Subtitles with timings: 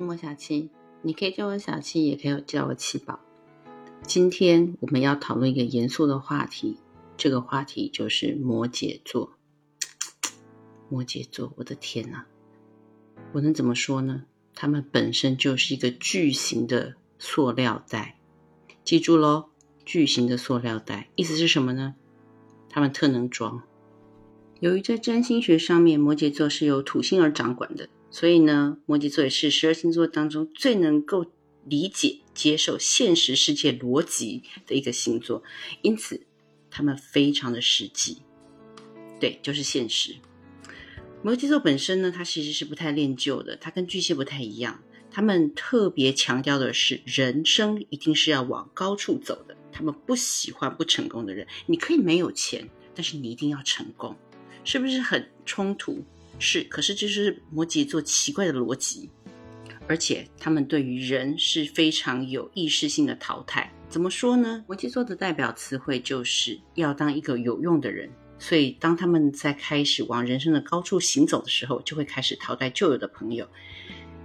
[0.00, 0.70] 莫小七，
[1.02, 3.18] 你可以叫我小七，也可以叫我七宝。
[4.04, 6.78] 今天我们要讨论一个严肃的话题，
[7.16, 9.32] 这个话题就是摩羯座。
[10.88, 12.26] 摩羯座，我的天哪！
[13.32, 14.24] 我能怎么说呢？
[14.54, 18.18] 他们本身就是一个巨型的塑料袋，
[18.84, 19.50] 记住喽，
[19.84, 21.96] 巨型的塑料袋，意思是什么呢？
[22.68, 23.62] 他们特能装。
[24.60, 27.88] 由于在占星学上面，摩羯座是由土星而掌管的。
[28.10, 31.26] 所以呢，摩羯座也是十二星座当中最能够
[31.64, 35.42] 理解、接受现实世界逻辑的一个星座，
[35.82, 36.26] 因此
[36.70, 38.22] 他们非常的实际，
[39.20, 40.16] 对，就是现实。
[41.22, 51.46] 摩羯座本身呢，它其实是不太恋旧的，它跟巨蟹不太一样，他们特别强调的是人生一定是要往高处走的，他们不喜欢不成功的人。
[51.66, 54.16] 你可以没有钱，但是你一定要成功，
[54.64, 56.02] 是不是很冲突？
[56.38, 59.10] 是，可是这是摩羯座奇怪的逻辑，
[59.86, 63.72] 而且他们对于人是非常有意识性的淘汰。
[63.88, 64.64] 怎么说呢？
[64.68, 73.48] 摩羯座的代表词汇就是要当一个有用的人，所以当他们在开始往人生的高处行走的时候，就会开始淘汰旧有的朋友。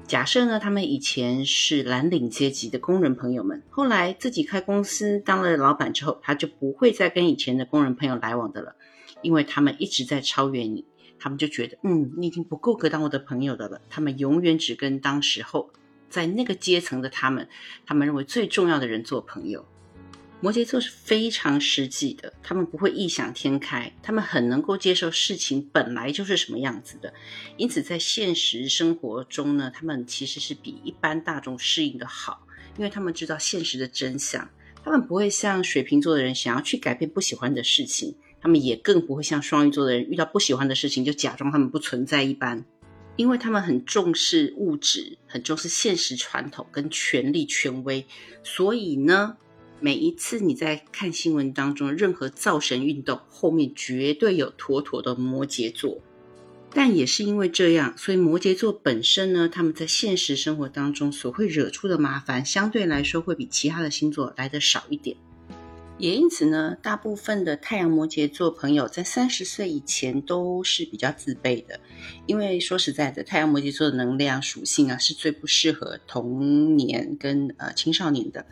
[0.06, 8.76] 假设呢，他们以前是蓝领阶级的工人朋友们，后来自己开公司当了老板之后，他就不会再跟以前的工人朋友来往的了，
[9.22, 10.86] 因为他们一直在超越你。
[11.24, 13.80] 他们就觉得，嗯，你已经不够格当我的朋友的了。
[13.90, 15.72] 他们永远只跟当时候
[16.10, 17.48] 在那个阶层的他们，
[17.86, 19.66] 他们认为最重要的人做朋友。
[20.42, 27.14] 摩羯座是非常实际的，他们不会异想天开，他们很能够接受事情本来就是什么样子的。
[27.56, 32.46] 因此，在现实生活中呢，他们其实是比一般大众适应的好，
[32.78, 34.50] 因为他们知道现实的真相。
[34.84, 38.14] 他们不会像水瓶座的人想要去改变不喜欢的事情。
[38.44, 42.66] 他们也更不会像双鱼座的人遇到不喜欢的事情就假装他们不存在一般，
[43.16, 48.06] 因为他们很重视物质，很重视现实传统跟权力权威，
[48.44, 49.38] 所以呢，
[49.80, 56.02] 每一次你在看新闻当中任何造神运动后面绝对有妥妥的摩羯座，
[56.74, 65.16] 但也是因为这样，所以摩羯座本身呢，他们在现实生活当中所会惹出的麻烦相对来说会比其他的星座来的少一点。
[66.00, 71.80] 也因此呢，大部分的太阳摩羯座朋友在三十岁以前都是比较自卑的，
[72.26, 78.46] 因为说实在的，太阳摩羯座的能量属性啊是最不适合童年跟呃青少年的，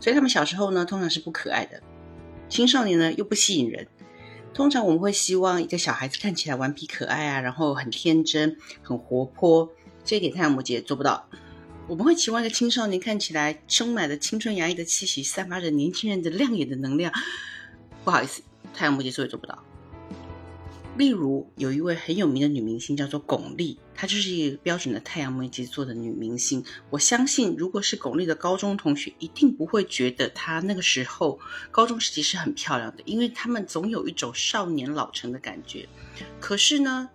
[0.00, 1.82] 所以他们小时候呢通常是不可爱的，
[2.48, 3.86] 青少年呢又不吸引人。
[4.54, 9.70] 通常我们会希望一个小孩子看起来顽皮可爱啊，然后很天真、很活泼，
[10.02, 11.28] 这一点太阳摩羯做不到。
[11.88, 17.10] 我们会期望一个青少年看起来充满了青春洋溢的气息，散发着年轻人的亮眼的能量。
[18.04, 18.42] 不好意思，
[18.74, 19.64] 太阳摩羯座也做不到。
[20.98, 26.62] 例如，有一位很有名的女明星叫做巩俐，她就是一个标准的太阳摩羯座的女明星。
[26.90, 35.88] 我相信，如果是巩俐的高中同学，一定不会觉得她那个时候高中时期是很漂亮的，因为他们总有一种少年老成的感觉。
[36.38, 37.08] 可是呢，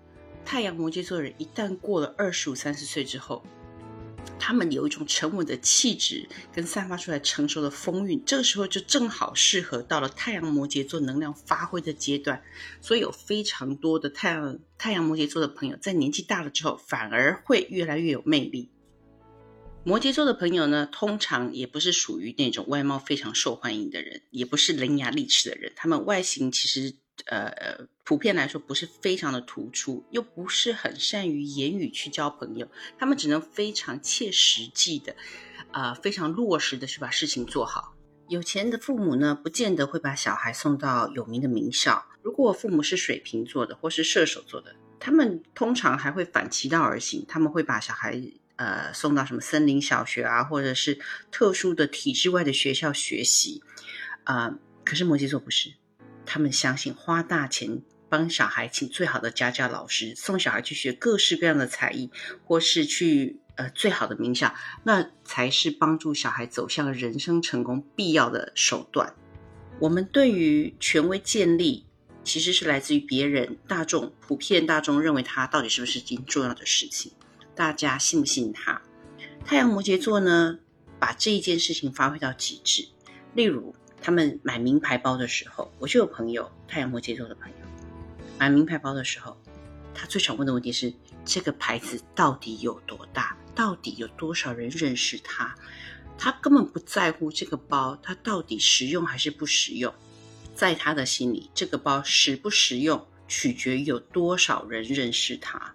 [0.43, 3.43] 太阳摩羯座的人一旦过了二十五、三十岁之后，
[4.45, 12.43] 他们有一种沉稳的气质，跟散发出来成熟的风韵，这个时候就正好适合到了太阳摩羯座能量发挥的阶段。
[12.81, 18.69] 所以有非常多的太阳太阳摩羯座的朋友，在年纪大了之后，反而会越来越有魅力。
[19.85, 26.97] 摩羯座的朋友呢，通常也不是属于那种外貌非常受欢迎的人，也不是伶牙俐齿的人，他们外形其实。
[27.25, 35.15] 呃，普遍来说不是非常的突出，又不是很善于言语去交朋友，他们只能非常切实际的，
[35.71, 37.95] 啊，非常落实的去把事情做好。
[38.27, 42.05] 有钱的父母呢，不见得会把小孩送到有名的名校。
[42.21, 48.19] 如果父母是水瓶座的或是射手座的，他们通常还会反其道而行，他们会把小孩
[48.55, 50.99] 呃送到什么森林小学啊，或者是
[51.31, 53.61] 特殊的体制外的学校学习。
[54.23, 55.73] 啊，可是摩羯座不是。
[56.25, 62.09] 他们相信花大钱帮小孩请最好的家教老师，送小孩去学各式各样的才艺，
[62.45, 64.53] 或是去呃最好的名校，
[64.83, 69.15] 那才是帮助小孩走向人生成功必要的手段。
[69.79, 71.85] 我们对于权威建立，
[72.23, 77.11] 其实是来自于别人大众普遍大众认为他到底是不是一件重要的事情，
[77.55, 78.81] 大家信不信他？
[79.43, 80.59] 太阳摩羯座呢，
[80.99, 82.87] 把这一件事情发挥到极致，
[83.33, 83.75] 例如。
[84.03, 87.55] 他们买名牌包的时候，我就有朋友太阳摩羯座的朋友
[88.37, 89.37] 买名牌包的时候，
[89.95, 93.37] 他最常问的问题是：这个牌子到底有多大？
[93.55, 95.55] 到底有多少人认识它？
[96.17, 99.93] 他根本不在乎这个包它到底实用还是不实用，
[100.53, 105.73] 在他的心里，这个包实不实用取决于有多少人认识它。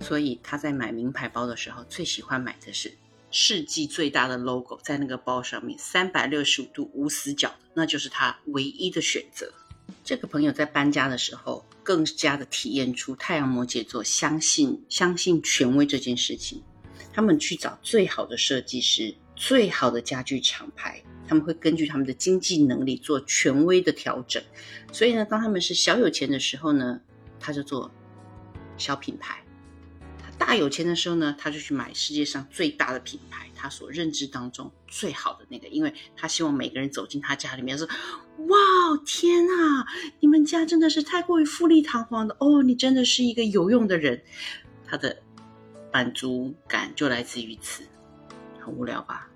[0.00, 2.92] 所以他在买名牌包的时候，最喜欢买的是
[3.30, 9.52] 世纪最大的 logo 在那个包上面，三百六十五度无死角，那就是他唯一的选择。
[10.02, 16.62] 这个朋友在搬家的时候，更加的体验出太阳摩羯座相信相信权威这件事情。
[17.12, 24.42] 他们去找最好的设计师、最好的家具厂牌，他们会根据他们的经济能力做权威的调整。
[24.92, 27.00] 所以呢，当他们是小有钱的时候呢，
[27.38, 27.90] 他就做
[28.76, 29.36] 小品牌；
[30.38, 37.88] 大有钱的时候呢，他就去买世界上最大的品牌，他所认知当中最好的那个，因为他希望每个人走进他家里面说
[38.48, 38.56] ：“哇，
[39.04, 39.86] 天啊，
[40.20, 44.22] 你们家真的是太过于富丽堂皇的哦，你真的是一个有用的人。”
[44.86, 45.22] 他的。
[45.92, 47.82] 满足感就来自于此，
[48.60, 49.30] 很无聊吧？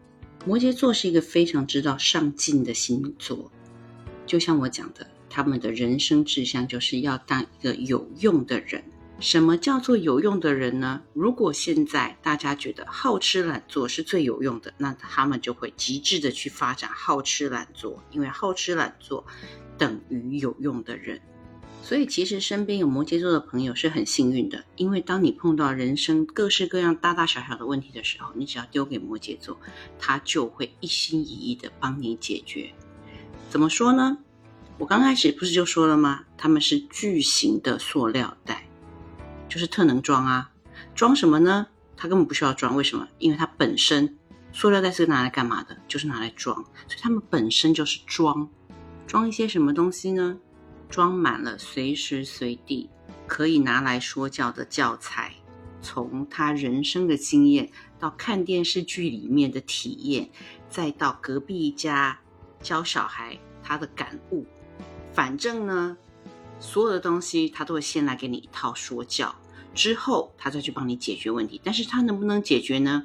[0.44, 3.50] 摩羯座是一个非常知道上进的星座，
[4.26, 8.85] 就像我讲的，他们的人生志向就是要当一个有用的人。
[9.20, 11.02] 什么叫做有用的人呢？
[11.12, 19.25] 如果现在大家觉得好吃懒做是最有用的，那他们就会极致的去发展好吃懒做，因为好吃懒做
[19.76, 21.20] 等于有用的人。
[21.82, 29.58] 所以，其实身边有摩羯座的朋友是很幸运的，因为当你碰到人生各式各样大大小小的问题的时候，你只要丢给摩羯座，
[29.99, 32.70] 他就会一心一意的帮你解决。
[33.49, 34.19] 怎么说呢？
[34.78, 36.25] 我刚开始不是就说了吗？
[36.38, 38.66] 他们是巨型的塑料袋，
[39.50, 40.50] 就是特能装啊！
[40.94, 41.67] 装什么呢？
[41.97, 43.06] 他根本不需要装，为什么？
[43.19, 44.17] 因为它本身
[44.52, 45.76] 塑料袋是拿来干嘛的？
[45.87, 46.56] 就是拿来装，
[46.87, 48.49] 所以他们本身就是装。
[49.06, 50.38] 装一些什么东西呢？
[50.88, 52.88] 装满了，随时随地
[53.26, 55.35] 可以拿来说教的教材，
[55.82, 60.31] 从他人生的经验到看电视剧里面的体验，
[60.69, 62.19] 再到隔壁家
[62.62, 64.47] 教小孩他的感悟，
[65.12, 65.97] 反正呢，
[66.58, 69.35] 所有的东西他都会先来给你一套说教，
[69.75, 71.61] 之后他再去帮你解决问题。
[71.64, 73.05] 但是他能不能解决呢？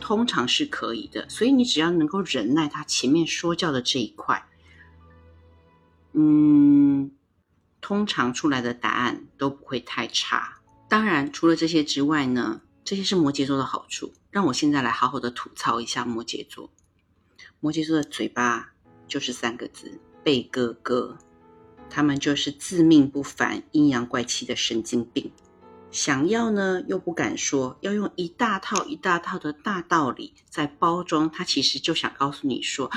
[0.00, 4.46] 通常是可以的，所以你只要能够忍耐他前面说教的这一块，
[6.12, 7.10] 嗯。
[7.80, 10.58] 通常出来的答案都不会太差。
[10.88, 14.12] 当然，除了这些之外呢，这些是摩羯座的好处。
[14.30, 16.70] 让我现在来好好的吐槽一下摩羯座。
[17.60, 18.72] 摩羯座的嘴巴
[19.06, 21.16] 就是三个字：贝哥哥。
[21.88, 25.30] 他们就是自命不凡、阴阳怪气的神经病。
[25.90, 31.30] 想要呢又不敢说，要用一大套一大套的大道理在包装。
[31.30, 32.90] 他其实就想告诉你说。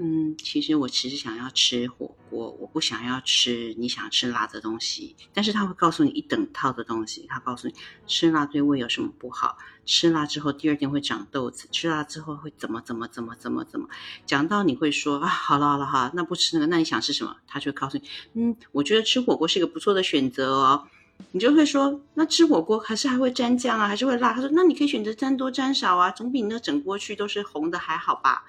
[0.00, 5.16] 嗯，其实我其实想要吃火锅，我不想要吃你想吃辣的东西。
[5.34, 7.74] 但是他会告诉你一整套的东西，他告诉你
[8.06, 13.88] 吃辣对胃有什么不好，吃辣之后第二天会长痘子，吃辣之后会怎么怎么怎么怎么怎么。
[14.24, 17.34] 讲到你会说啊，好了好了好，那不吃那个，那你想吃什么？
[17.48, 20.86] 他就会告诉你，嗯，我觉得吃火锅是一个不错的选择哦。
[21.32, 24.32] 你就会说，那吃火锅还是还会沾酱啊，还是会辣。
[24.32, 28.44] 他说，那你可以选择沾多沾少啊，总比那整锅去都是红的还好吧。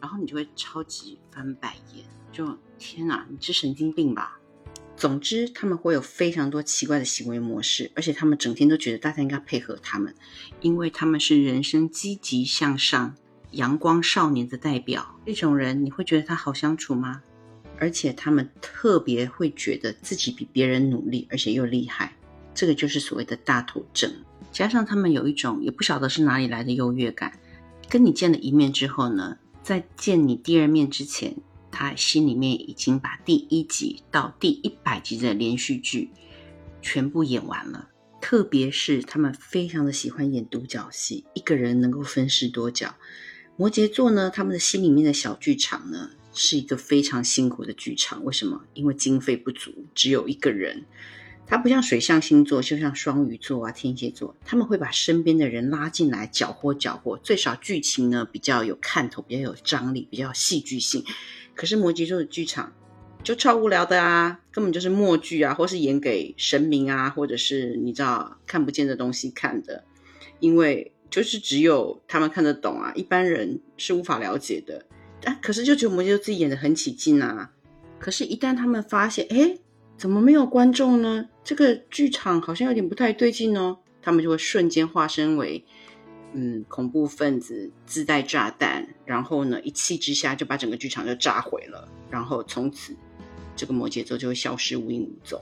[0.00, 4.38] 然后你就会超级翻白眼，就天哪，你是神经病吧？
[4.96, 10.14] 总之，他们会有非常多奇怪的行为模式，而且他们整天都觉得大家应该配合他们，
[10.60, 13.14] 因为他们是人生积极向上、
[13.50, 15.16] 阳光少年的代表。
[15.26, 17.22] 这种人你会觉得他好相处吗？
[17.80, 22.14] 而且他们特别会觉得自己比别人努力，而且又厉害，
[22.54, 24.12] 这个就是所谓的大头症。
[24.52, 27.38] 加上他们有一种也不晓得是哪里来的优越感，
[27.88, 29.38] 跟你见了一面之后呢？
[29.62, 31.36] 在见你第二面之前，
[31.70, 36.10] 他心里面已经把第一集到第一百集的连续剧
[36.82, 37.88] 全部演完了。
[38.20, 42.94] 特别是他们非常的喜欢演独角戏，一个人能够分饰多角。
[43.56, 48.24] 摩羯座呢，他们的心里面的小剧场呢，是一个非常辛苦的剧场。
[48.24, 48.64] 为什么？
[48.74, 50.84] 因为经费不足，只有一个人。
[51.46, 61.04] 它不像水象星座，就像双鱼座啊、天蝎座，他们会把身边的人拉进来搅和搅和，最少剧情呢比较有看头，比较有张力，比较戏剧性。
[61.56, 62.72] 可是摩羯座的剧场
[63.24, 69.82] 就超无聊的啊，根本就是默剧啊，或是演给神明啊，或者是你知道看不见的东西看的，
[70.38, 74.86] 因为就是只有他们看得懂啊，一般人是无法了解的。
[75.24, 77.52] 啊，可是就觉得摩羯座自己演的很起劲啊。
[77.98, 79.58] 可是，一旦他们发现，哎。
[79.96, 81.28] 怎么没有观众呢？
[81.44, 83.80] 这个剧场好像有点不太对劲哦。
[84.00, 85.62] 他们就会瞬间化身为，
[86.32, 91.86] 嗯，恐怖分子，自带炸弹，然后呢，一气之下就把整个剧场就炸毁了。
[92.08, 92.96] 然后从此，
[93.54, 95.38] 这个摩羯座就会消失无影无踪。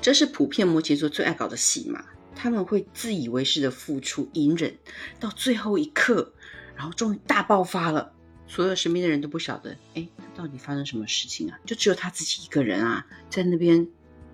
[0.00, 2.04] 这是普遍摩羯座最爱搞的戏嘛？
[2.36, 4.72] 他们会自以为是的付出、隐忍，
[5.18, 6.32] 到最后一刻，
[6.76, 8.12] 然后终于大爆发了。
[8.54, 10.06] 所有身边的人都不晓得，哎，
[10.36, 11.58] 到底发生什么事情啊？
[11.64, 13.88] 就只有他自己一个人啊，在那边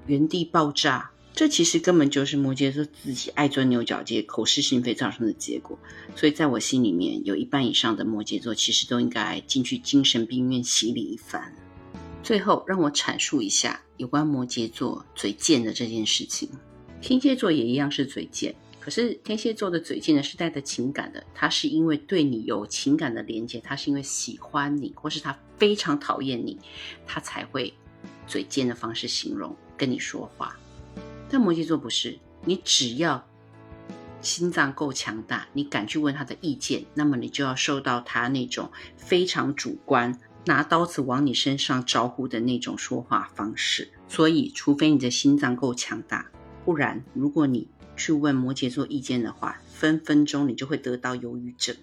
[0.07, 1.09] 原地爆炸。
[1.35, 5.79] 这其实根本就是摩羯座自己爱钻牛角尖、口是心非造成的结果。
[6.17, 11.55] 所以在我心里面，有一半以上的摩羯座其实都应该进去精神病院洗礼一番。
[12.25, 16.49] 最后，让我阐述一下有关摩羯座嘴贱的这件事情。
[17.01, 18.53] 天蝎座也一样是嘴贱，
[18.89, 26.59] 可是天蝎座的嘴贱呢是带着情感的，他是因为对你有情感的连接，他是因为喜欢你，或是他非常讨厌你，
[27.07, 27.75] 他才会
[28.27, 30.57] 嘴贱的方式形容跟你说话。
[31.29, 33.23] 但摩羯座不是，你只要
[34.23, 40.19] 心脏够强大，你敢去问他的意见，那么你就要受到他那种非常主观。
[40.47, 46.31] 拿刀子往你身上招呼的那种说话方式，所以除非你的心脏够强大，
[46.65, 47.69] 不然如果你
[47.99, 51.77] 去问摩羯座意见的话，分分钟你就会得到忧郁症。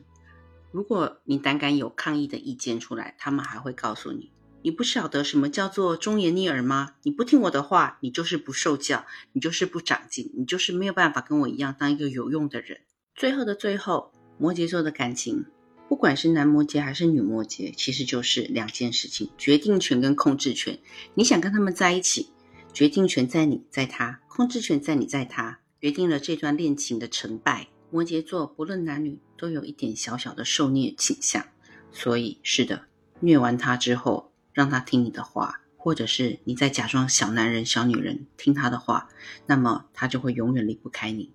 [0.72, 4.32] 如果你胆敢有抗议的意见出来，他们还会告诉你：
[4.62, 6.96] 你不晓得什么叫做忠言逆耳吗？
[7.04, 12.80] 你不听我的话，你就是不受教，你就是不长进，你就是没有办法跟我一样当一个有用的人。
[13.14, 15.46] 最后的最后，摩羯座的感情。
[15.88, 20.80] 不管是男摩羯还是女摩羯，其实就是两件事情：决定权跟控制权。
[21.14, 22.32] 你想跟他们在一起，
[22.74, 27.68] 决定权在你，在他；控制权在你，在他，决定了这段恋情的成败。
[27.92, 31.46] 摩羯座不论男女，都有一点小小的受虐倾向。
[31.92, 32.88] 所以，是的，
[33.20, 39.10] 虐完他之后，让他听你的话，或者是你在假装小男人、小女人听他的话，
[39.46, 41.32] 那么他就会永远离不开你。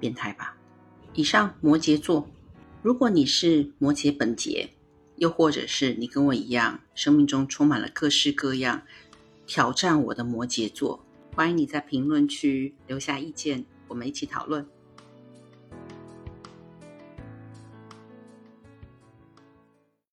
[0.00, 0.56] 变态吧？
[1.12, 2.28] 以上摩羯座。
[2.82, 4.68] 如果你是摩羯本杰，
[5.14, 8.82] 又或者是你跟我一样，生命中充满了各式各样
[9.46, 11.03] 挑战我的摩羯座，
[11.36, 14.64] 欢迎你在评论区留下意见，我们一起讨论。